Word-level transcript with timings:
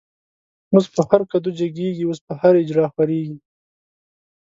اوس 0.73 0.85
په 0.95 1.01
هر 1.09 1.21
کدو 1.31 1.49
جګيږی، 1.59 2.03
اوس 2.07 2.19
په 2.27 2.33
هر” 2.41 2.53
اجړا” 2.61 2.85
خوريږی 2.93 3.37